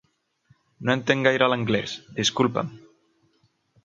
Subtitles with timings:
[0.87, 2.73] No entenc gaire l'anglés, disculpa'm.